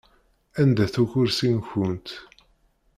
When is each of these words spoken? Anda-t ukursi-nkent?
Anda-t 0.61 0.95
ukursi-nkent? 1.01 2.07